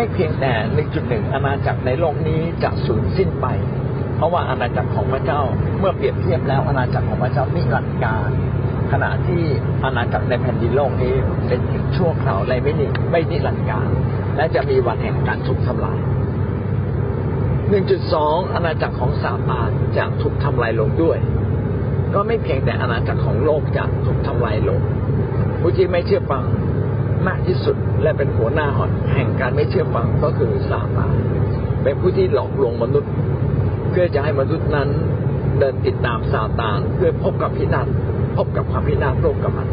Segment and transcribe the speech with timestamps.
[0.00, 3.46] ไม่เพียงแต่หนึ่งจุดหนึ่งอาณาจักรในโลกนี้จะสูญสิ้นไป
[4.16, 5.40] เพราะว่าอาณาจักรของพระเจ้า
[5.78, 8.30] เมื่อเปรียบเทียบแล้วอาณาจักรของพระเจ้านิรันดร์การ
[8.92, 9.44] ขณะที่
[9.84, 11.14] อาณาจักรในแผ่นดินโลกนี้
[11.48, 13.88] เป็นเพียงชั่วคราวและไม่นิไม่นิรันดร์การ
[14.36, 15.98] และจะมีวันแห่งการถูกทำลาย
[17.66, 21.18] 1.2 อาณาจักรของซาตานจะถูกทำลายลงด้วย
[22.14, 24.80] ก็ไม่เพียงแต่อาณาจักรของโลกจะถูกทำลายลง
[25.60, 26.44] ผู้ที่ไม่เชื่อฟัง
[27.26, 31.14] มากที่สุด และเป็นหัวหน้าหอนแห่งการไม่เชื่อฟังก็คือซาตาน
[31.82, 33.12] เป็นผู้ที่หลอกลวงมนุษย์
[33.90, 34.88] เพื่อจะให้มนุษย์นั้น
[35.58, 37.86] เดินติดตามซาตานเพื่อพบกับพินาศ
[38.36, 39.68] พบกับความพินาศร่วมกับมัน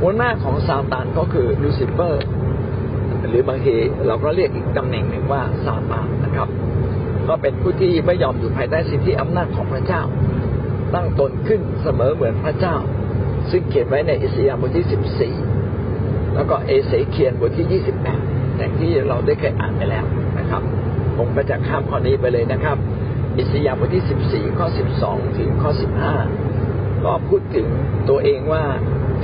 [0.00, 2.24] หัวหน้าของซาตานก็คือลูซิเฟอร์
[3.28, 3.74] หรือบางที
[4.06, 6.48] เราก็เรียกอีกตำแหน่งหนึ่งว่าซาตานนะครับ
[7.28, 10.02] ก็เป็นผู้ที่ไม่ยอมอยู่ภายใต้สิทธิอำนาจของพระเจ้า
[10.94, 12.76] ตั้งตนขึ้นเสมอเหมือนพระเจ้า
[13.50, 15.34] ซึ่งเขียนไว้ในอิสยาห์บทที่สิบสี่
[16.34, 18.20] แล้วก็เอเสเคียนบทที่ยี่สิบแปด
[18.56, 20.04] แต่ที่เราได้เคยอ่านไปแล้ว
[20.38, 20.62] นะครับ
[21.18, 22.76] ผมก็จะข้ามข้อนี้ไปเลยนะครับ
[23.38, 26.14] อิสยาห์บทที่สิบสี่ข้อสิบสองถึงข้อสิบห้า
[27.04, 27.66] ก็พูดถึง
[28.08, 28.64] ตัวเองว่า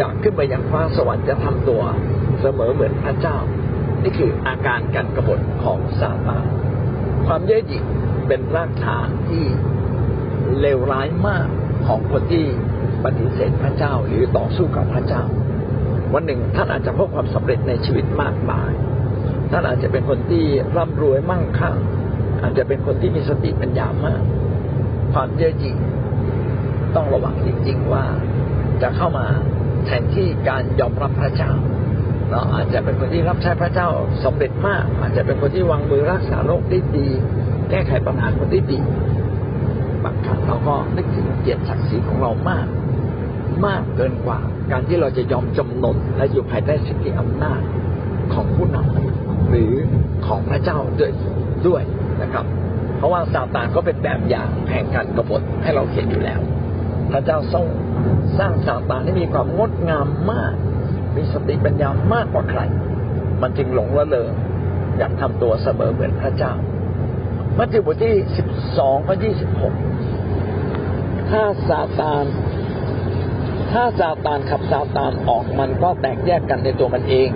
[0.00, 1.82] จะขึ้นไปยังฟ้าสวรรค์จะทำตัว
[2.40, 3.36] เสมอเหมือนพระเจ้า
[4.02, 6.44] นี่คืออาการการกรบฏของซาตาน
[7.26, 7.84] ความเย่อหยิ่ง
[8.26, 9.44] เป็นรากฐานที่
[10.60, 11.46] เลวร้ายมาก
[11.86, 12.46] ของคนที่
[13.04, 15.22] ปฏิเสธพระเจ้าหรือต่อสู้กับพระเจ้า
[16.14, 18.72] วันหนึ่งท่านอาจจะพบความสำเร็จในชีวิตมากมาย
[19.50, 20.44] ท่านอาจจะเป็นคนที่
[20.76, 21.76] ร่ำรวยมั่งคั่ง
[22.42, 24.22] อาจจะเป็นคนที่มีสติปัญญามาก
[25.12, 25.76] ความเย่อหยิ่ง
[26.96, 28.04] ต้องระวังจริงๆว่า
[28.82, 29.26] จะเข้ามา
[29.86, 31.52] แทนที่การยอมรับพระเจ้า
[32.30, 33.88] เราอาจจะเป็นคนที่รับใช้พระเจ้า
[34.24, 37.08] สำเร็จมาก อาจจะเป็นคนที่วางมือรักษาโรคได้ดี
[37.70, 38.80] แก้ไขปัญหาคนได้ดี
[40.04, 42.66] บางครั้งเราก็นึกถึงเกียรติศักดิ์ศรีของเรามาก
[43.66, 44.38] มากเกินกว่า
[44.72, 47.60] การที่เราจะยอมจำนนและอยู่ภายใต้สิทธิอำนาจ
[48.34, 49.74] ของผู้นำหรือ
[50.26, 51.12] ของพระเจ้าด้วย
[51.66, 51.82] ด้วย
[52.22, 52.44] นะครับ
[52.96, 56.40] เพราะว่าซาตานก็เป็นแบบอย่างแห่งการกบฏให้เราเห็นอยู่แล้ว
[57.10, 57.66] พระเจ้าทรง
[58.38, 60.54] สร้างซาตานให้มีความงดงามมาก
[61.16, 62.60] มีสติปัญญามากกว่าใคร
[63.42, 64.30] มันจึงหลงละเลง
[64.98, 66.52] อยากทำตัวเสมอเหมือนพระเจ้า
[67.58, 68.46] มัทธิวบทที่สิบ
[68.78, 69.74] สองข้อยี่สิบหก
[71.30, 72.24] ถ้าซาตาน
[73.72, 77.28] ถ้าซาตานขับซาตานออกมันก็แตกแยกกันในตัวมันเอง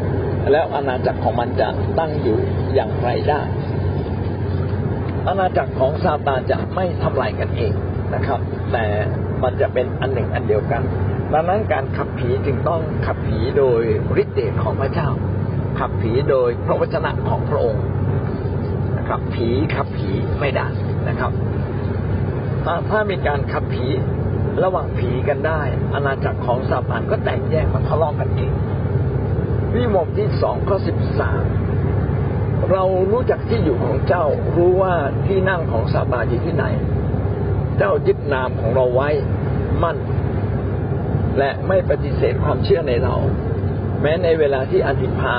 [0.52, 1.68] แล้วอาณาจักรของมันจะ
[1.98, 2.38] ตั้งอยู่
[2.74, 3.40] อย่างไรได้
[5.28, 7.72] อาณาจักรของซาตานจะไม่ทำลายกันเอง
[8.14, 8.40] นะครับ
[8.72, 8.84] แต่
[9.42, 10.82] มันจะเป็นอันหนึ่งอันเดียวกัน
[11.32, 13.82] ดังนั้นการขับผีจึงต้องขับผีโดย
[14.22, 15.08] ฤทธิ์เดชของพระเจ้า
[15.78, 17.82] ขับผีโดยพระวจนะของพระองค์
[18.98, 20.66] นะครับผีขับผีไม่ได้
[21.08, 21.32] นะครับ
[22.64, 23.86] ถ้าถ้ามีการขับผี
[24.62, 25.60] ระหว่างผีกันได้
[25.94, 28.52] อาณาจักรของซาตานก็แตกแยกมาทะเลาะกันเอง
[29.74, 31.42] วิโมกที่สองข้อสิบสาม
[32.70, 34.24] เรารู้จักที่อยู่ของเจ้า
[34.56, 34.94] รู้ว่า
[35.26, 36.64] ที่นั่งของซาตานอยู่ที่ไหน
[37.78, 39.08] เจ้ายึดนามของเราไว้
[39.82, 39.98] มั่น
[41.38, 43.14] และไม่ปฏิเสธความเชื่อในเรา
[44.02, 45.38] แม้ในเวลาที่อันติพา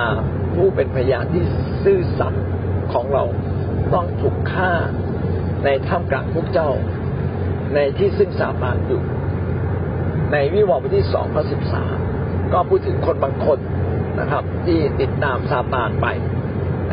[0.55, 1.43] ผู้เป็นพยานที่
[1.83, 2.45] ซื่อสัตย์
[2.93, 3.23] ของเรา
[3.93, 4.73] ต้องถูกฆ่า
[5.65, 6.69] ในท่ามกลางพวกเจ้า
[7.73, 9.01] ในที่ซึ่งซาตานอยู่
[10.31, 11.95] ในวิวรณ์บทที่สองข้อสิบสาม
[12.53, 13.59] ก็พูดถึงคนบางคน
[14.19, 16.07] นะครับ ที่ติดตามซาตานไป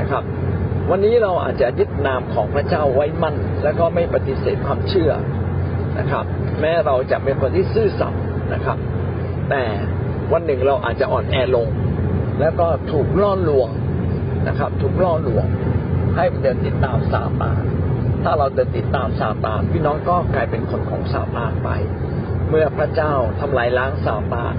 [0.00, 0.22] นะครับ
[0.90, 5.12] วันนี้เราอาจจะยึดนามของพระเจ้าไว้มั่น แล้วก็ไม่ปฏิเสธความเชื่อ
[5.98, 6.24] นะครับ
[6.60, 8.22] แม้เราจะเป็นคนที่ซื่อสัตย์
[8.54, 8.78] นะครับ
[9.50, 9.62] แต่
[10.32, 11.68] วันหนึ่งเราอาจจะอ่อนแอลง
[12.40, 13.68] แล้วก็ถูกล่อลวง
[14.48, 15.44] นะครับ ถูกล่อลวง
[16.16, 17.62] ให้เดินติดตามซาตาน
[18.22, 21.68] ถ้าเราเดินติดตามซาตานพี่น้องก็กลายเป็นคนของซาตานไป
[22.48, 24.54] เมื่อพระเจ้าทำลายล้างซาตาน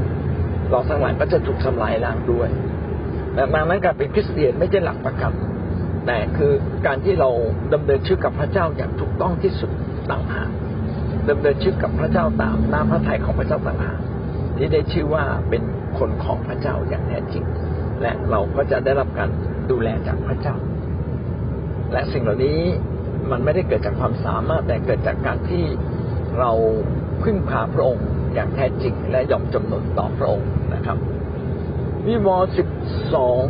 [0.69, 2.49] เราทั้งหลายก็จะถูกทำลายล้างด้วย
[3.37, 5.33] ดังนั้นการเป็นคริสเตียนไม่ใช่หลักประกัน
[6.05, 6.51] แต่คือ
[6.85, 7.29] การที่เรา
[7.73, 9.71] ดำเนินชีวิตกับพระเจ้าอย่างถูกต้องที่สุด
[10.11, 10.49] ต่างหาก
[11.29, 13.99] ดำเนินชีวิตกับพระเจ้าตามน้ำพระทัยของพระเจ้าต่างหาก
[14.57, 15.61] ที่ได้ชื่อว่าเป็น
[15.97, 17.45] คนของพระเจ้าอย่างแท้จริง
[18.01, 19.29] และเราก็จะได้รับการ
[19.71, 20.55] ดูแลจากพระเจ้า
[21.91, 22.59] และสิ่งเหล่านี้
[23.31, 25.65] มันไม่ได้เกิดจากความสามารถแต่เกิดจากการที่
[26.39, 26.51] เรา
[27.23, 30.97] พึ่งพาพระองค์อย่างแท้จริงและยอมจำนนต่อพระองค์นะครับ
[32.07, 32.67] วิวรณ์สิบ
[33.13, 33.43] สอง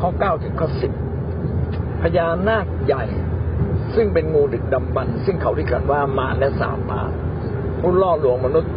[0.00, 0.92] ข้อเก้าถึงข้อสิบ
[2.02, 3.04] พญานาคใหญ่
[3.94, 7.02] ซึ่งเป็นงูดึกดำบรรพ์ซึ่งเขาเรียกกันว่ามาและสาตา
[7.80, 8.72] ผู้ล่อลวงมนุษย์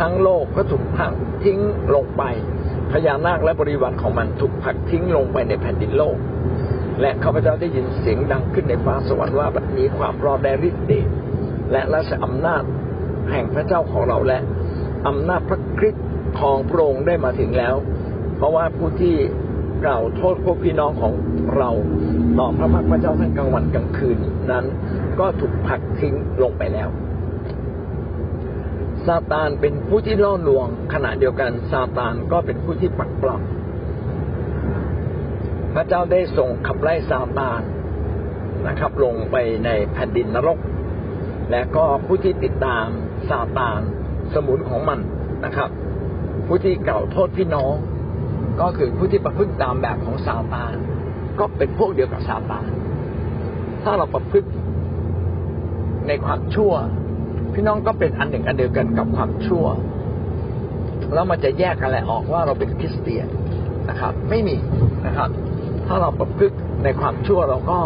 [0.00, 1.12] ทั้งโลกก็ถูกพัก
[1.44, 1.58] ทิ้ง
[1.94, 2.22] ลงไป
[2.92, 6.16] พญานาคและบริวารของมันถูกผลักทิ้งลงไปในแผ่นดินโลก
[7.00, 11.08] และข้าพเจ้าได้ยินเสียงดังขึ้นในฟ้าสวรรค์ว่าบัดนี้ความรอดแดฤทธิ์เดช
[11.72, 12.62] และราชอำนาจ
[13.30, 14.38] แห่งพระเจ้าของเราและ
[15.08, 16.06] อำนาจพระคริสต์
[16.40, 17.74] ของพระองค์ได้มาถึงแล้ว
[18.36, 19.14] เพราะว่าผู้ที่
[19.84, 21.12] กล่าวโทษพวกพี่น้องของ
[21.56, 21.70] เรา
[22.38, 24.18] ต่อพระพักตร์พระเจ้าทั้งกลางวันกลางคืน
[24.50, 24.64] นั้น
[25.20, 26.88] ก็ถูกผลักทิ้งลงไปแล้ว
[29.06, 33.42] ซาตานเป็นผู้ที่ล่อลวงขณะเดียวกันซาตานก็เป็นผู้ที่ปักปลอม
[35.78, 37.60] ระเจ้าได้ส่งขับไล่ซาตาน
[38.68, 40.58] นะครับ ลงไปในแผ่นดินนรก
[41.50, 42.86] และก็ผู้ที่ติดตาม
[43.30, 43.80] ซาตาน
[44.34, 44.98] สมุนของมัน
[45.44, 45.70] นะครับ
[46.46, 47.72] ผู้ที่เก่าโทษพี่น้อง
[48.60, 50.74] ก็คือผู้ที่ประพฤติตามแบบของซาตาน
[51.38, 52.66] ก็เป็นพวกเดียวกับซาตาน
[53.82, 54.48] ถ้าเราประพฤติ
[56.08, 56.72] ในความชั่ว
[57.54, 59.66] พี่น้องก็เป็นอันหนึ่งอันเดียวกันกับความชั่ว
[61.14, 63.26] แล้วมันจะแยกกันแหละออกว่าเราเป็นคริสเตียน
[63.90, 64.56] นะครับ ไม่มี
[65.06, 65.28] นะครับ
[65.88, 67.78] ถ้าเราประพฤติในความชั่วเราก็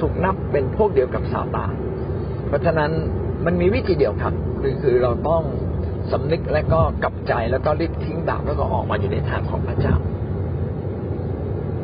[0.00, 1.72] ถูกนับเป็นพวกเดียวกับซาตาน
[2.48, 2.90] เพราะฉะนั้น
[3.44, 5.42] มันมีวิธีเดียวครับคือคือเราต้อง
[6.12, 9.94] สำนึกและก็กลับใจแล้วก็รีบทิ้งบาปแล้วก็ออกมาอยู่ในทางของพระเจ้า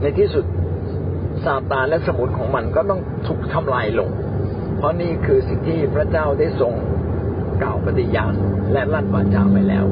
[0.00, 0.44] ในที่สุด
[1.44, 4.10] ซาตานและสมุนของมันก็ต้องถูกทำลายลง
[4.76, 6.72] เพราะนี่คือสิ่งที่พระเจ้าได้ทรง
[7.62, 8.32] กล่าวปฏิญาณ
[8.72, 9.84] และลั่นวาจาไปแล้ว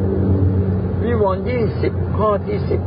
[1.05, 2.81] วิวรณ์ยี่สิบข้อที่สิบ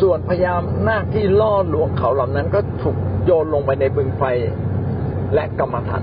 [0.00, 4.22] ส่วนพยายามหน้าที่ล่อลวงเขาเหล่านั้นก็ถูกโยนลงไปในบึงไฟ
[5.34, 6.02] และกรรมฐาน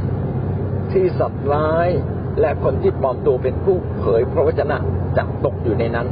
[0.92, 1.90] ที่สัตว์ร้าย
[2.42, 4.78] และคนที่ปลอมตัวเป็นผู้เผยพระวจนะ
[5.18, 6.08] จะตกอยู่ในนั้น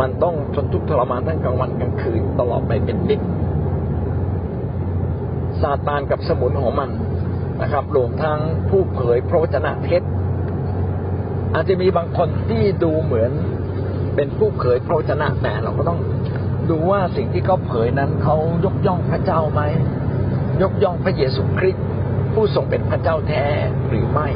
[0.00, 3.20] มันต้องทนทุกข์ทรมานทั้งกลางวันกลางคืนตลอดไปเป็นนิด
[5.60, 6.90] ซาตานกับสมุนของมัน
[7.62, 8.38] นะครับรวมทั้ง
[8.70, 10.02] ผู้เผยพระวจนะเท็จ
[11.54, 13.30] อาจจะมีบางคนที่ดูเหมือน
[14.14, 15.98] เป็นผู้เผยพระวจนะแต่เราก็ต้อง
[16.72, 19.62] ดูว่าสิ่งที่เขาเผยนั้นเขายกย่องพระเจ้าไหม
[20.62, 21.84] ยกย่องพระเยซูคริสต์
[22.32, 23.44] ผู้ทรงเป็นพระเจ้าแท้
[23.88, 24.28] หรือไม่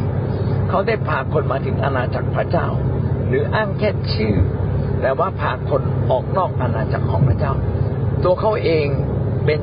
[0.69, 2.69] เขาได้พาคนมาถึงอาณาจักรพระเจ้า
[3.29, 4.35] หรืออ้างแค่ชื่อ
[5.01, 7.53] แต่ว่าพาคนออกนอกอาณาจักรของพระเจ้า
[8.25, 8.87] ตัวเขาเอง
[9.47, 9.61] เป็น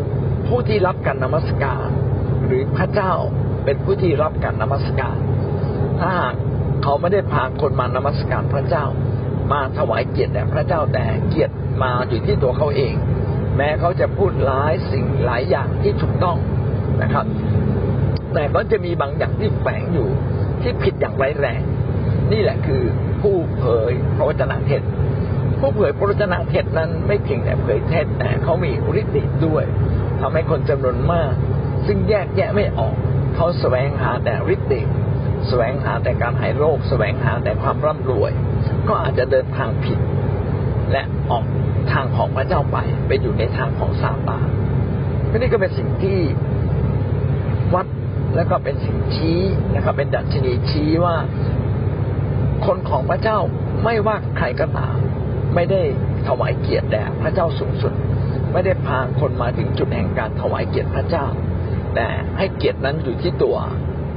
[0.47, 1.87] ผู้ที่รับการนมัสการ
[2.45, 3.13] หรือพระเจ้า
[3.65, 5.17] เป็นผู้ที่รับการนมัสการ
[5.99, 6.35] ถ้าหาก
[6.83, 8.85] เขาไม่ได้พาคนมานมัสการพระเจ้า
[9.51, 11.53] มาถวายเกียรติแด่พระเจ้าแต่เกียรติ
[11.83, 12.93] มาอยู่ที่ตัวเขาเอง
[13.57, 16.37] แม้เขาจะพูดหลายสิ่งหลายอย่างที่ถูกต้อง
[17.01, 17.25] นะครับ
[18.33, 20.07] แต่ก็จะมีบางอย่างที่แฝงอยู่
[20.61, 21.61] ที่ผิดอย่างร้ายแรง
[22.31, 22.83] นี่แหละคือ
[23.21, 24.81] ผู้เผยพระวจนะเท็จ
[25.59, 29.63] ผู้เผยพระวจนะเท็จนั้นไม่เพียงแต่เผยเท็จแต่เขามีฤทธิ์เดชด้วย
[30.21, 31.33] ทำให้คนจำนวนมาก
[31.87, 32.95] ซึ่งแยกแยะไม่ออก
[33.35, 34.87] เขาแสวงหาแต่ฤทธิ์เดช
[35.47, 38.31] แสวงหาแต่การหายโรค แสวงหาแต่ความร่ำรวย
[38.87, 39.99] ก็อาจจะเดินทางผิด
[40.91, 41.43] และออก
[41.91, 44.47] ทางของพระเจ้าไป ไปอยู่ในทางของซาตาน
[45.37, 46.19] นี่ก็เป็นสิ่งที่
[47.75, 47.87] วัด
[48.35, 49.39] แล้วก็เป็นสิ่งชี้
[49.75, 51.15] นะครับเป็นดัชนีชี้ว่า
[52.65, 53.37] คนของพระเจ้า
[53.83, 54.95] ไม่ว่าใครก็ตาม
[55.55, 55.81] ไม่ได้
[56.27, 57.93] ถวายเกียรติแด่พระเจ้าสูงสุด
[58.51, 61.25] ไม่ได้พาคนมาถึงจุดแห่งการถวายเกียรติพระเจ้า
[61.95, 62.07] แต่
[62.37, 63.57] ให้เกียรตินั้นอยู่ที่ตัว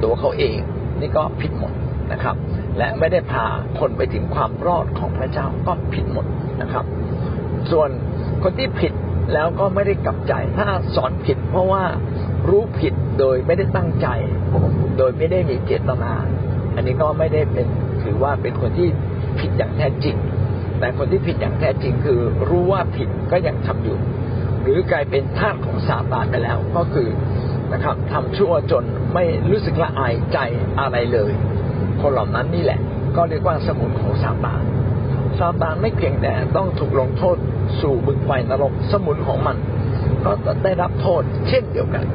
[0.03, 0.57] ตัวเขาเอง
[1.01, 1.73] นี่ก็ผิดหมด
[2.11, 2.35] นะครับ
[2.77, 3.45] และไม่ได้พา
[3.79, 6.25] คนไปถึงความรอดของพระเจ้าก็ผิดหมด
[6.61, 6.85] นะครับ
[7.71, 7.89] ส่วน
[8.43, 8.93] คนที่ผิด
[9.33, 11.83] แล้วก็ไม่ได้กลับใจ ถ้าสอนผิดเพราะว่า
[12.49, 14.07] รู้ผิดโดยไม่ได้ตั้งใจ
[14.97, 16.13] โดยไม่ได้มีเจตนา
[16.75, 17.67] อันนี้ก็ไม่ได้เป็น
[18.03, 18.89] ถือว่าเป็นคนที่
[19.39, 20.15] ผิดอย่างแท้จริง
[20.79, 23.97] แต่คนที่ผิดอย่างแท้จริงคือรู้ว่าผิดก็ยังทำอยู่
[24.61, 27.07] หรือกลายเป็นทาสของซาตานไปแล้ว ก็คือ
[27.73, 28.83] นะครับทำชั่วจน
[29.13, 30.39] ไม่รู้สึกละอายใจ
[30.79, 31.31] อะไรเลย
[32.01, 32.79] คนเหล่านั้นนี่แหละ
[33.15, 34.63] ก็เรียกว่าสมุนของซาตาน
[35.39, 37.37] ซาตานไม่เพียงแต่ต้องถูกลงโทษ
[37.81, 39.57] สู่บึงไฟนรกสมุนของมัน
[40.25, 40.31] ก็
[40.63, 42.05] ได้รับโทษเช่นเดียวกัน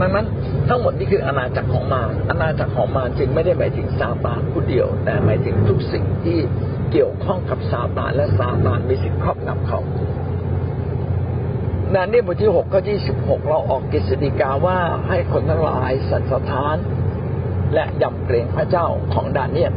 [0.00, 0.26] ดังนั้น
[0.68, 6.38] ทั้งหมดนี้คืออาณาจักรของมารอาณาจักรของมารจึงไม่ได้หมายถึงซาตานผู้เดียว แต่หมายถึงทุกสิ่งที่
[6.92, 9.80] เกี่ยวข้องกับซาตานและซาตานมีสิทธิ์ครอบงำเขา
[11.94, 14.78] นานนี้บทที่หกข้อที่สิบหกเราออกกิจสิกาว่า
[15.08, 16.76] ให้คนทั้งหลายสันสถาน
[17.74, 19.72] และยำเกรงพระเจ้าของดาเนียล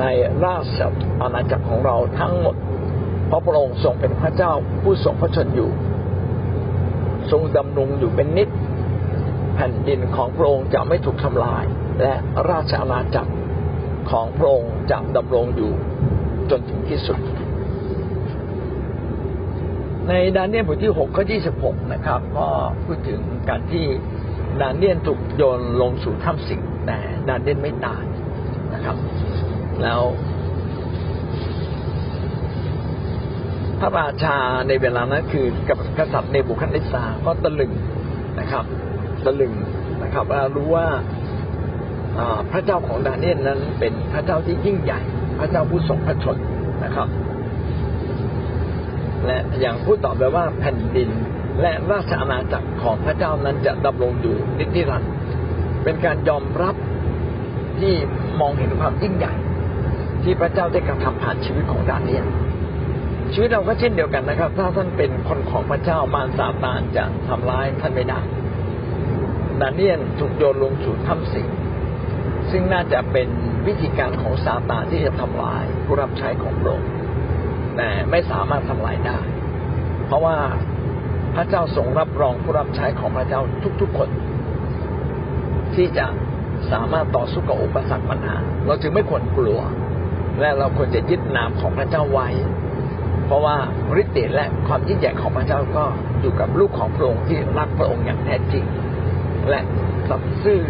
[0.00, 0.04] ใน
[0.44, 0.80] ราช
[1.22, 2.56] อาณาจักรของเราทั้งหมด
[3.26, 4.52] เพราะพระองค์ทรงเป็นพระเจ้า
[4.82, 5.70] ผู้ทรงพระชนอยู่
[7.30, 8.48] ทรงดำรงอยู่เป็นนิจ
[9.54, 11.64] แผ่นดินของพระองค์จะไม่ถูกทำลาย
[12.02, 12.14] และ
[12.50, 13.32] ราชอาณาจักร
[14.10, 15.72] ของพระองค์จะดำรงอยู่
[16.50, 17.18] จนถึงที่สุด
[20.08, 22.46] ในดานเนียลบทที่หกข้อที่สิบหกนะครับ ก็
[22.84, 23.84] พูดถึงการที่
[24.60, 28.04] ดานเนียลถูกโยนลงสู่ถ้ำสิงแต่ดานเนียลไม่ตาย
[28.74, 28.96] นะครับ
[29.82, 30.00] แล้ว
[33.80, 34.36] พระราชา
[34.68, 37.72] ในเวลานั้นคือกับกษัตริย์เนบุคัดเนซาก็ตะลึง
[38.40, 38.64] นะครับ
[39.24, 39.52] ตะลึง
[40.02, 40.24] นะครับ
[40.56, 40.86] รู้ว่า
[42.50, 45.00] พระเจ้าของดาเนียลนั้นเป็นพระเจ้าที่ยิ่งใหญ่
[45.38, 46.36] พระเจ้าผู้ทรงพระชน
[46.84, 47.08] นะครับ
[49.26, 51.10] และอย่างพูดต่อไปว่าแผ่นดิน
[51.62, 55.12] และราชอาณาจักรของพระเจ้านั้นจะดำรงอยู่นิรันดร์
[55.84, 56.74] เป็นการยอมรับ
[57.80, 57.94] ที่
[58.40, 59.34] มองเห็นความยิ่งใหญ่
[60.22, 62.26] ที่พระเจ้าได้กระทำผ่านชีวิตของดาเนียล
[63.32, 68.20] ชีวิตเราก็เช่นเดียวกันนะครับ ถ้าท่านเป็นคนของพระเจ้ามารซาตานจะทำร้ายท่านไม่ได้
[69.60, 71.46] ดาเนียลถูกโยนลงสู่ถ้ำสิง
[72.50, 73.28] ซึ่งน่าจะเป็น
[73.66, 76.90] วิธีการของซาตานที่จะทำลายผู้รับใช้ของพระองค์
[77.76, 79.18] แต่ไม่สามารถทำลายได้
[80.06, 80.36] เพราะว่า
[81.34, 83.40] พระเจ้าทรงรับรองผู้รับใช้ของพระเจ้า
[83.80, 84.08] ทุกๆคน
[85.74, 86.06] ที่จะ
[86.72, 88.36] สามารถต่อสู้กับอุปสรรคปัญหา
[88.66, 89.60] เราจึงไม่ควรกลัว
[90.40, 92.28] และเราควรจะยึดนามของพระเจ้าไว้
[93.26, 93.56] เพราะว่า
[94.00, 95.84] ฤทธิ์เดชและความยิ่งใหญ่ของพระเจ้าก็
[96.20, 98.64] อยู่กับลูกของพระองค์ที่รักพระองค์อย่างแท้จริง
[99.48, 99.60] และ
[100.08, 100.60] สัตย์ซื่อ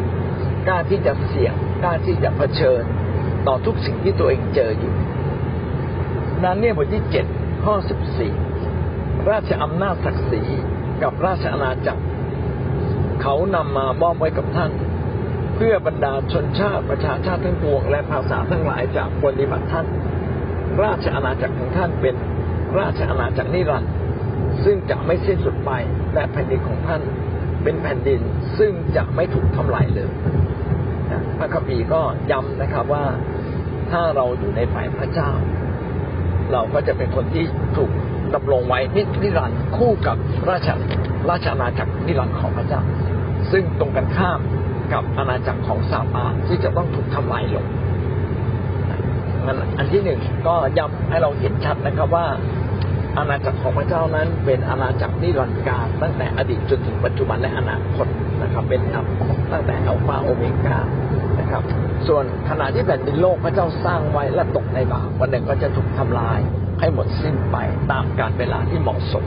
[0.69, 2.83] กล้าที่จะเสี่ยงกล้าที่จะเผชิญ
[3.47, 4.93] ต่อทุกสิ่งที่ตัวเองเจออยู่
[6.45, 7.27] นั้นเนี่ยบทที่เจ็ด
[7.65, 8.33] ข้อสิบสี่
[9.31, 10.43] ราชอำนาจศักดิ์ศรี
[11.03, 12.03] กับราชอาณาจักร
[13.23, 14.71] เขานำมามอบไว้กับท่าน
[15.55, 19.87] เพื่อบรรดาชนชาติประชาชาติทั้งปวง และภาษาทั้งหลายจากปฏิบัติท่าน
[20.83, 22.15] ราชอาณาจักรของท่านเป็น
[22.79, 23.93] ราชอาณาจักรนิรันดร์
[24.65, 25.71] ซึ่งจะไม่สิ้นสุดไป
[26.15, 27.03] และแผ่นดินของท่าน
[27.63, 28.21] เป็นแผ่นดิน
[28.59, 30.11] ซึ่งจะไม่ถูกทำลายเลย
[31.39, 33.05] พระคัมภีร์ก็ย้ำนะครับว่า
[33.91, 35.31] ถ้าเราอยู่ในฝ่ายพระเจ้า
[36.53, 37.45] เราก็จะเป็นคนที่
[37.77, 37.91] ถูก
[38.35, 38.79] ดำรงไว้
[39.23, 40.17] นิรันดร์คู่กับ
[40.51, 40.69] ราช
[41.31, 42.81] ราชอาณาจักรนิรันดร์ของพระเจ้า
[43.53, 44.41] ซึ่งตรงกันข้าม
[44.93, 47.67] กับอาณาจักรของซาตาที่จะต้องถูกทำลายลง
[49.47, 52.27] งั้นอันที่หนึ่งก็ย้ำให้เราเห็นชัดนะครับว่า
[53.19, 58.07] อาณาจักรของพระเจ้านั้น เป็นอาณาจักรนิรันดร์การตั้งแต่อดีตจนถึงปัจจุบันและอนาคต
[58.43, 58.81] นะครับ เป็น
[59.53, 60.79] ตั้งแต่อัลฟาโอเมก้า
[61.41, 61.63] นะครับ
[62.09, 66.39] ส่วนขณะที่แผ่นดินโลกพระเจ้าสร้างไว้และตกในบาปวันหนึ่งก็จะถูกทำลาย
[66.81, 67.57] ให้หมดสิ้นไป
[67.93, 69.25] ตามการเวลาที่เหมาะสม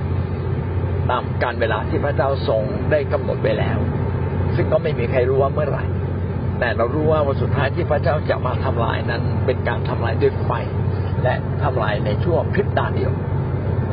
[1.12, 3.78] ตามการเวลาที่พระเจ้าทรงได้กำหนดไว้แล้ว
[4.56, 5.86] ซึ่งก็ไม่มีใครรู้ว่าเมื่อไหร่
[6.60, 10.52] แต่เรารู้ว่าวันสุดท้ายที่พระเจ้าจะมาทำลายนั้น เป็นการทำลายด้วยไฟ
[11.24, 13.12] และทำลายในช่วงพริบตาเดียว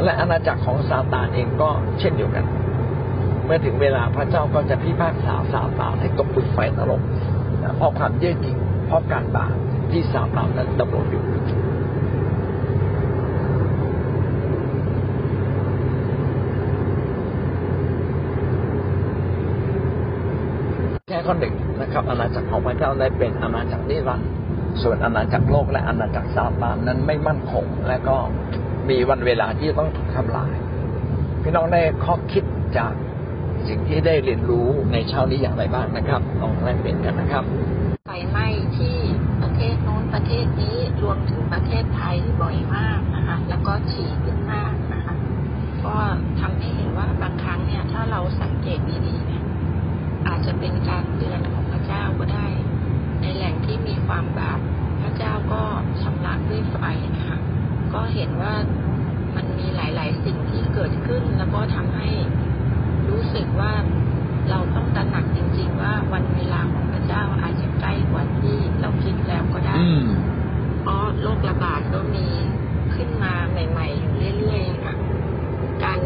[0.04, 1.70] และอาณาจักรของซาตานเองก็
[2.00, 2.44] เช่นเดียวกัน
[3.44, 7.02] เมื่อถึงเวลาพระเจ้าก็จะพิพากษาซาตานให้ตกเป็นไฟนรก
[7.76, 8.56] เพราะความเย่อหยิ่ง
[8.92, 9.54] ราะการบาป
[9.90, 11.22] ที่ซาตานนั้นดำรงอยู่
[21.26, 24.28] ข้อหนึ่งนะครับ อาณาจักรของพระเจ้าได้เป็นอาณาจักรนิรันดร์
[24.82, 28.16] ส่วนอาณาจักรโลกและอาณาจักรซาตานนั้นไม่มั่นคง และก็
[28.88, 30.54] มีวันเวลาที่ต้องถูกทำลาย
[31.42, 32.44] พี่น้องได้ข้อคิด
[32.78, 32.92] จาก
[33.68, 37.44] สิ่งที่ได้เรียนรู้ในเช้านี้อย่างไรบ้างนะครับลองแลกเปลี่ยนกันนะครับ
[38.06, 38.96] ไฟไหม้ที่
[39.42, 45.14] ประเทศโน้นประเทศนี้รวมถึงประเทศไทยบ่อยมากนะคะ แล้วก็ถี่ขึ้นมากนะคะ
[45.84, 45.96] ก็
[46.40, 49.42] ทำให้เห็นว่าบางครั้งเนี่ยถ้าเราสังเกตดีๆเนี่ย
[50.26, 52.46] อาจจะเป็นการเตือนของพระเจ้าก็ได้
[53.20, 54.60] ในแหล่งที่มีความบาป
[55.02, 55.62] พระเจ้าก็
[56.02, 56.76] ชำระด้วยไฟ
[57.16, 57.38] นะคะ
[57.94, 58.54] ก็เห็นว่า
[59.36, 62.08] มันมีหลาย ๆ สิ่งที่เกิดขึ้น แล้วก็ทำให้
[63.10, 63.72] รู้สึกว่า
[64.50, 69.76] เราต้องตระหนักจริง ๆ ว่าวันเวลาของพระเจ้าอาจจะใกล้กว่าที่เราคิดแล้วก็ได้
[70.80, 72.26] เพราะโรคระบาดก็มี
[72.94, 73.32] ขึ้นมา
[73.70, 74.94] ใหม่ ๆ อยู่เรื่อยๆค่ะ
[75.84, 75.98] การ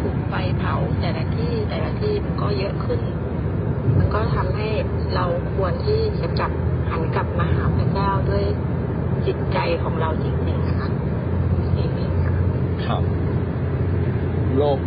[0.00, 3.00] ถูกไฟเผาแต่ละที่แต่ละที่มันก็เยอะขึ้น
[3.98, 4.68] มันก็ทำ ให้
[5.14, 6.52] เราควรที่จะกลับ
[6.90, 8.44] หันกลับมาหาพระเจ้าด้วย
[9.26, 10.90] จิตใจของเราจริงๆนะคะ
[11.76, 11.88] นี่
[12.24, 12.34] ค่ะ
[12.86, 13.02] ครับ
[14.56, 14.78] โลก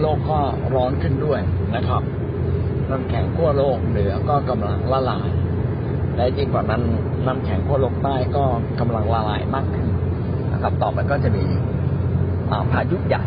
[0.00, 0.38] โลกก็
[0.74, 1.40] ร้อนขึ้นด้วย
[1.76, 2.02] นะครับ
[2.90, 5.28] น้ำแข็งขั้วโลกเหนือก็กำลังละลาย
[6.16, 6.82] และยิ่งกว่านั้น
[7.26, 8.44] น้ำแข็งขั้วโลกใต้ก็
[8.80, 9.88] กำลังละลายมากขึ้น
[10.52, 11.44] นะครับต่อไปก็จะมี
[12.72, 13.24] พายุใหญ่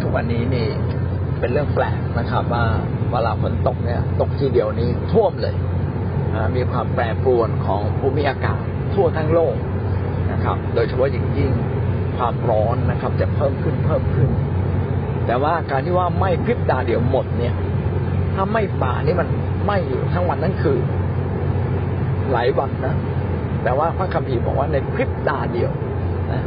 [0.00, 0.66] ทุกวันนี้นี่
[1.40, 2.64] เป็นเรื่องแปลกนะครับว่า
[3.14, 5.54] เวลาฝนตกเนี่ย ตกทีเดียวนี้ท่วมเลย
[6.56, 8.60] มีความแปรปรวนของภูมิอากาศ
[8.94, 9.54] ทั่วทั้งโลก
[10.32, 11.50] นะครับ โดยเฉพาะอย่างยิ่ง
[12.16, 14.30] ความร้อนนะครับ จะเพิ่มขึ้นเพิ่มขึ้น
[15.26, 17.54] แต่ว่าการที่ว่าไม่พริบตาเดียวหมดเนี่ย
[18.34, 19.28] ถ้าไม่ป่านี่มัน
[19.66, 20.82] ไม่อยู่ทั้งวันทั้งคืน
[22.32, 22.94] หลายวันนะ
[23.64, 25.70] แต่ว่าพระคัมภีร์บอกว่าในพริบตาเดียว
[26.32, 26.42] นะ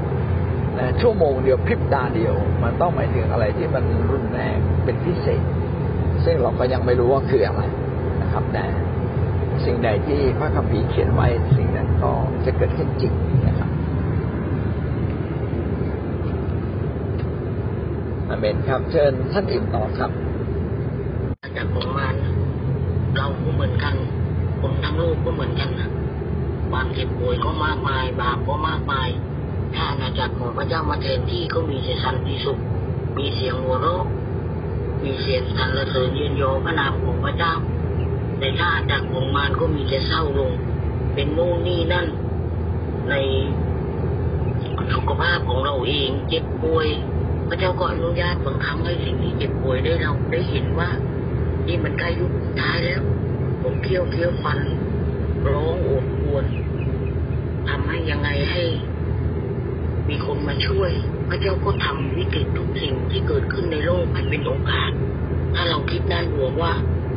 [1.01, 2.33] ชั่วโมงเดียวพริบตาเดียว
[2.63, 5.43] มันต้องหมายถึงอะไรที่มันรุนแรงเป็นพิเศษ
[6.29, 7.62] ซึ่งเราก็ยังไม่รู้ว่าคืออะไร
[8.22, 8.65] นะครับ แต่
[9.65, 12.12] สิ่งใดที่พระคัมภีร์เขียนไว้สิ่งนั้นก็
[12.46, 13.13] จะเกิดขึ้นจริง
[13.48, 13.69] นะครับ
[18.29, 20.12] อเมนครับเชิญท่านอื่นต่อครับ
[21.55, 22.07] จากผมมา
[23.17, 23.96] เราก็เหมือนกัน
[24.62, 25.89] คนทั้งโลกก็เหมือนกันนะ
[26.72, 29.10] ความเจ็บป่วยก็มากมาย บาปก็มากมาย
[29.75, 32.57] ถ้าอาณาจักรของพระเจ้ามาแทนที่ก็มีแต่สันติสุข
[33.17, 34.05] มีเสียงหัวเราะ
[35.07, 37.53] มีเสียงสรรเสริญยืนยอพระนามของพระเจ้า
[38.39, 40.51] แต่ถ้าอาณาจักของมารก็มีแต่เศร้าลง
[41.13, 42.07] เป็นโน่นนี่นั่น
[43.09, 43.13] ใน
[44.93, 46.87] สุขภาพของเราเองเจ็บป่วย
[47.47, 50.89] พระเจ้าก็อนุญาตบางครั้งให้สิ่งที่เจ็บป่วยได้เราได้เห็นว่า
[51.67, 53.01] นี่มันใกล้ยุคสุดท้ายแล้ว
[53.61, 54.59] ผมเคี้ยวเคี้ยวฟัน
[55.51, 56.45] ร้องโอดควร
[57.69, 58.63] ทำให้ยังไงให้
[60.09, 60.91] มีคนมาช่วย
[61.29, 64.91] พระเจ้าก็ทำวิกฤตทุกสิ่งที่เกิดขึ้นในโลกให้เป็นโอกาส
[65.55, 66.74] ถ้าเราคิดด้านบวกว่า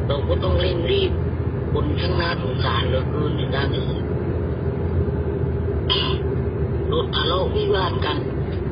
[0.07, 1.12] เราก็ต้องเร่งรีบ
[1.73, 4.05] คนข้างหน้าสงสารเหลือเกินในด้านอื่น
[6.93, 8.19] รถทะเลาะวิวาทกัน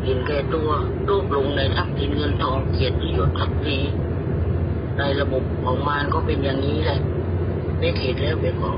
[0.05, 0.71] เห็นแก่ตัว
[1.09, 3.79] รูปลงในทรัพย์สินเงินทองเกียรติยศศักที
[4.99, 7.01] ในระบบของมารก็เป็นอย่างนี้แหละ
[7.79, 8.71] ไม่เห็นแล้วไม่พอ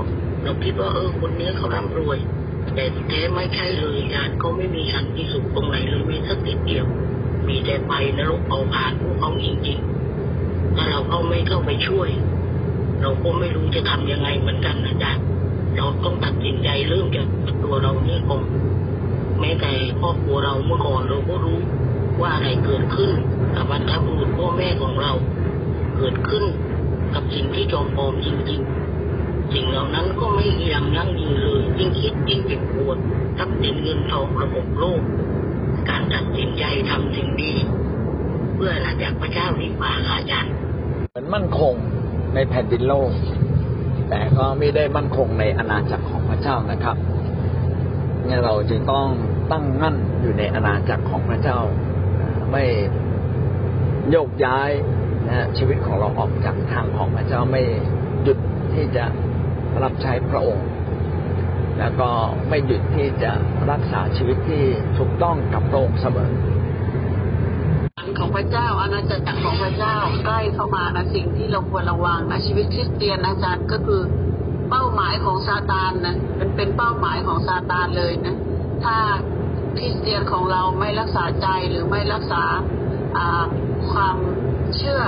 [0.43, 2.19] เราคิดว่าเออคนนี้เขาร่ำรวย
[2.75, 6.85] แต่แท้ไม่ใช่เลยอาจารเขาไม่มีสันติสุขตรงไหนเลยม่สักนิดเดียว
[7.47, 12.09] มีแต่ไปนรกเอาผ่านพวกเขาจริงๆถ้าเราเข้าไม่เข้าไปช่วย
[13.01, 15.11] เราก็ไม่รู้จะทำยังไงเหมือนกันนะจ๊ะ
[15.75, 17.27] เราต้องตัดสินใจเริ่มจาก
[17.63, 18.43] ตัวเรานี่ก่อน
[19.39, 21.59] แม้แต่ครอบครัวเราเมื่อก่อนเราก็รู้
[22.21, 23.11] ว่าอะไรเกิดขึ้น
[23.55, 25.11] กับบรรพบุรุษพ่อแม่ของเรา
[25.97, 26.43] เกิดขึ้น
[27.13, 28.80] กับสิ่งที่จอมปลอมจริงๆ
[29.53, 32.97] สิ่งเหล่านั้นก็ไม่ยังยั่งยืนเลยยิ่งคิดยิ่งเจ็บปวด
[33.37, 35.01] ทรัพย์สินเงินทองระบบโลก
[35.89, 37.53] การตัดสินใจทำสิ่งดี
[38.55, 40.51] เพื่ออาณาจักพระเจ้าดีกว่าค่ะอาจารย์
[41.11, 41.73] เหมือนมั่นคง
[42.35, 43.11] ในแผ่นดินโลก
[44.09, 46.95] แต่ก็ไม่ได้มั่นคงในอาณาจักรของพระเจ้านะครับ
[48.25, 49.07] เนี่ยเราจึงต้อง
[49.51, 51.59] ตั้งมั่นอยู่ในอาณาจักรของพระเจ้า
[52.51, 52.63] ไม่
[54.11, 54.71] โยกย้าย
[55.27, 57.61] นะชีวิตของเราออกจากทางของพระเจ้าไม่
[58.23, 58.37] หยุด
[58.73, 59.05] ที่จะ
[59.83, 60.67] รับใช้พระองค์
[61.79, 62.09] แล้วก็
[62.49, 63.31] ไม่หยุดที่จะ
[63.71, 64.63] รักษาชีวิตที่
[64.97, 66.31] ถูกต้องกับพระองค์เสมอ
[68.17, 69.95] ของพระเจ้าอาณาจักรของพระเจ้า
[70.25, 74.01] ใกล้เข้ามานะสิ่งที่เราควรระวังนะชีวิตคริสเตียนอาจารย์ก็คือ
[74.69, 78.35] เป้าหมายของซาตานนะเป็นเป็นเป้าหมายของซาตานเลยนะ
[78.83, 78.97] ถ้า
[79.77, 82.43] คริสเตียนของเราไม่รักษาใจหรือไม่รักษา
[83.91, 84.15] ความ
[84.77, 85.01] เชื่อ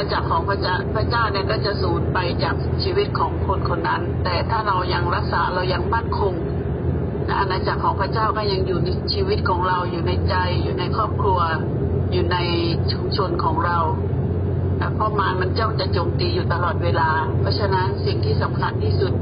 [0.00, 6.34] ณาจักรของพระเจ้าพระเจ้าเนี่ยก็จะสูญไปจากชีวิตของคนคนนั้น แต่ถ้าเรายังรักษาเรายังมั่นคง
[7.38, 11.40] อาณาจักรของพระเจ้าก็ยังอยู่ในชีวิตของเราอยู่ในใจ อยู่ในครอบครัว
[12.12, 12.36] อยู่ใน
[12.92, 13.78] ชุมชนของเรา
[14.94, 17.10] เพราะมารมันเจ้าจะโจมตีอยู่ตลอดเวลา
[17.40, 19.12] เพราะฉะนั้นสิ่งที่สำคัญที่สุด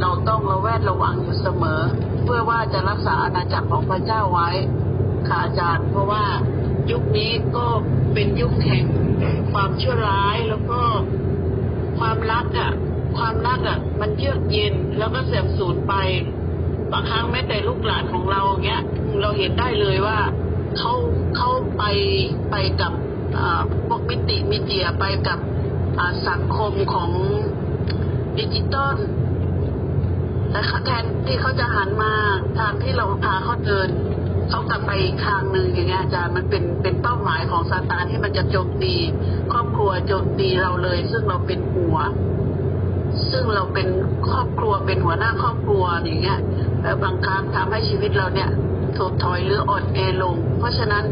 [0.00, 1.80] เราต้องระแวดระวังอยู่เสมอ
[2.24, 4.50] เพื่อว่าจะรักษาอาณาจักรของพระเจ้าไว้
[5.28, 6.24] ค่ะอาจารย์ เพราะว่า
[6.90, 7.66] ยุคนี้ก็
[8.12, 8.84] เป็นยุคแห่ง
[9.52, 10.80] ความชั่วร้ายแล้วก็
[11.98, 12.70] ความรักอะ
[13.16, 15.94] ความรักอะ มันเยือกเย็นแล้วก็เสื่อมสูญไป
[16.92, 18.82] บางครั้งแม้แต่ลูกหลานของเราเงี้ย
[19.20, 20.18] เราเห็นได้เลยว่า
[20.78, 20.92] เขา
[21.36, 21.84] เขาไป
[22.50, 22.92] ไปกับ
[23.88, 25.38] พวกมิติมีเดียไปกับ
[26.28, 27.10] สังคมของ
[28.38, 28.96] ดิจิตอล
[30.50, 32.12] แต่แทนที่เขาจะหันมา
[32.58, 33.88] ทางที่เราพาเขาเดิน
[34.48, 34.92] เขากลับไป
[35.24, 38.94] ทางหนึ่งอย่างเงี้ยอาจารย์มันเป็นเป็นเป้าหมายของซาตานที่มันจะโจมตี
[39.52, 41.96] ครอบครัวโจมตีเราเลย ซึ่งเราเป็นหัว
[43.30, 43.88] ซึ่งเราเป็น
[44.30, 46.40] ครอบครัวเป็นหัวหน้าครอบครัวอย่างเงี้ย
[46.82, 48.50] แล้วบางครั้งทำให้ชีวิตเราเนี่ย
[48.96, 51.04] ถดถอยหรืออ่อนแอลง เพราะฉะนั้น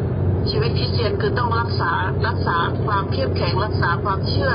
[0.51, 1.93] ชีวิตคริสเตียนคือต้องรักษา
[2.29, 4.53] รักษาความเข้มแข็งรักษาความเชื่อ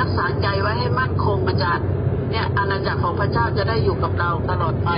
[0.00, 1.86] รักษาใจไว้ให้มั่นคงอาจารย์
[2.30, 4.90] เนี่ยอาณาจักรของพระเจ้าจะได้อยู่กับเราตลอดไป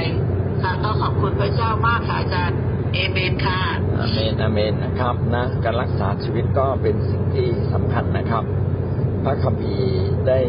[0.62, 2.58] ค่ะก็ขอบคุณพระเจ้ามากค่ะอาจารย์
[2.94, 3.60] เอเมนค่ะ
[4.00, 8.44] อเมนอเมนนะครับนะการรักษาชีวิตก็เป็นสิ่งที่สำคัญนะครับ
[9.24, 10.40] พระคัมภีร์ได้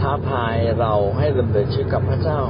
[0.00, 2.40] ท้าทายเราให้ดำเนินชีวิตกับพระเจ้า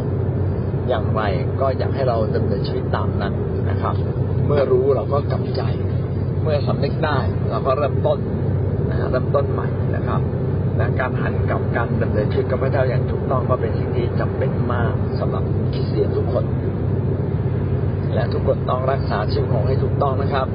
[0.89, 1.23] อย่างไร
[1.61, 3.35] ก็อยากให้เราดำเนินชีวิตตามนั้น
[3.71, 3.95] นะครับ
[4.47, 5.63] เมื่อรู้เราก็กลับใจ
[6.43, 7.19] เมื่อสำนึกได้
[7.51, 8.19] เราก็เริ่มต้น
[8.91, 10.21] นะเริ่มต้นใหม่นะครับ
[10.77, 16.45] และการหันกลับการดำเนินชีวิตกับพระเจ้าอย่างถูกต้องก็เป็นสิ่งที่จำเป็นมากสำหรับคริสเตียนทุกคน
[18.15, 20.47] และทุกคนต้องรักษาชีวิตของให้ถูกต้องนะครับ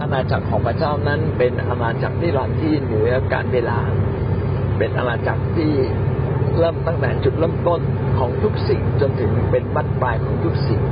[0.00, 3.78] อาณาจักรของพระเจ้านั้นเป็นอาณาจักรที่รันที่เหนือการเวลา
[4.78, 5.72] เป็นอาณาจักรที่
[6.58, 7.80] เริ่มตั้งแต่จุดเริ่มต้น
[8.18, 10.82] ของทุกสิ่งจนถึงเป็นบั้นปลายของทุกสิ่ง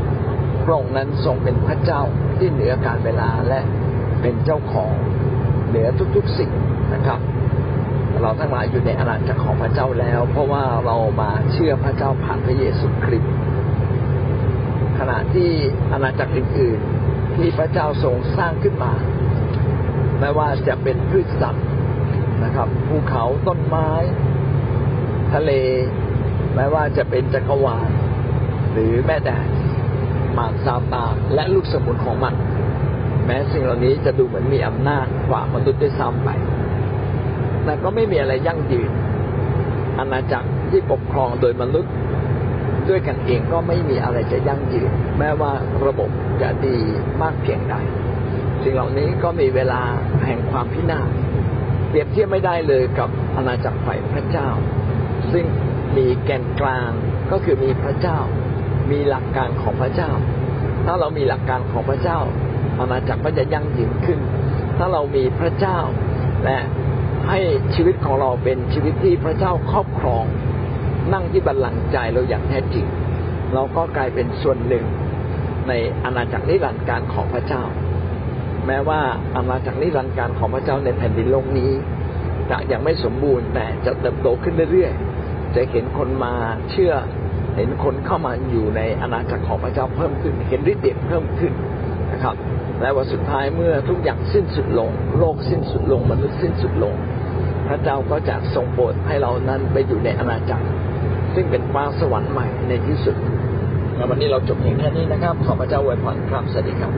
[0.64, 2.00] พระองค์นั้นทรงเป็นพระเจ้า
[2.38, 3.60] ที่เหนือการเวลาและ
[4.22, 4.92] เป็นเจ้าของ
[5.68, 6.50] เหนือทุกๆสิ่ง
[6.94, 7.20] นะครับ
[8.22, 13.32] เราทั้งหลายอยู่ในอาณาจักรของพระเจ้าแล้ว เพราะว่าเรามาเชื่อพระเจ้าผ่านพระเยซูคริสต์
[15.08, 15.50] ณะที่
[15.92, 18.92] อาณาจักรอื่น ๆ ที่พระเจ้าทรงสร้างขึ้นมา
[20.20, 21.66] ไม่ว่าจะเป็นพืชสัตว์
[22.44, 23.90] นะครับภูเขาต้นไม้
[25.34, 25.50] ทะเล
[26.54, 27.88] ไม่ว่าจะเป็นจักรวาล
[28.72, 29.48] หรือแม่แดด
[30.36, 32.34] มารซาตานและลูกสมุนของมัน
[33.26, 36.28] แม้สิ่งเหล่านี้จะดูเหมือนมีอำนาจกว่ามนุษย์ด้วยซ้ำไป
[37.64, 38.90] แต่ก็ไม่มีอะไรยั่งยืน
[39.98, 41.92] อาณาจักรที่ปกครองโดยมนุษย์
[42.88, 45.52] ด้วยกันเองก็ไม่มีอะไรจะยั่งยืน แม้ว่า
[45.86, 46.10] ระบบ
[46.42, 46.78] จะดี
[47.22, 47.74] มากเพียงใด
[48.62, 49.82] สิ่งเหล่านี้ก็มีเวลา
[50.26, 51.08] แห่งความพินาศ
[51.88, 54.48] เปรียบเทียบไม่ได้เลยกับอาณาจักรฝ่ายพระเจ้า
[55.32, 55.46] ซึ่ง
[55.96, 56.90] มีแกนกลาง
[57.30, 58.18] ก็คือมีพระเจ้า
[58.90, 60.10] มีหลักการของพระเจ้า
[60.86, 62.18] ถ้าเรามีหลักการของพระเจ้า
[62.78, 64.18] อาณาจักรก็จะยั่งยืนขึ้น
[64.78, 65.78] ถ้าเรามีพระเจ้า
[66.44, 66.58] และ
[67.28, 67.40] ให้
[67.74, 70.24] ชีวิตของเราเป็นชีวิตที่พระเจ้าครอบครอง
[71.12, 72.86] นั่งที่บัลลังก์ใจเราอย่างแท้จริง
[73.54, 74.84] เราก็กลายเป็นส่วนหนึ่ง
[75.68, 75.72] ใน
[76.04, 77.62] อาณาจักรนิรันดร์การของพระเจ้า
[78.66, 79.00] แม้ว่า
[79.36, 81.70] อาณาจักรนิรันดร์การของพระเจ้าในแผ่นดินโลกนี้
[82.50, 86.34] จะยังไม่สมบูรณ์แต่จะเติบโตขึ้นเรื่อยๆ จะเห็นคนมา
[86.70, 86.92] เชื่อ
[87.56, 91.52] เห็นคนเข้ามาอยู่ในอาณาจักรของพระเจ้าเพิ่มขึ้น เห็นฤทธิ์เดชเพิ่มขึ้น
[92.12, 92.36] นะครับ
[92.80, 96.94] และวันสุดท้ายเมื่อทุกอย่างสิ้นสุดลง โลกสิ้นสุดลงมนุษย์สิ้นสุดลง
[97.68, 100.66] พระเจ้าก็จะทรงโปรดให้เรานั้นไปอยู่ในอาณาจักร
[101.36, 103.16] ซึ่งเป็นฟ้าสวรรค์ใหม่ในที่สุด
[104.10, 106.92] วันนี้เราจบเพียงแค่นี้นะครับ ขอพระเจ้าอวยพรครับ สวัสดีครับ